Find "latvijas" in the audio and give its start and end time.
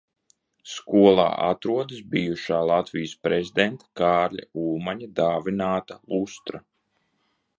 2.71-3.13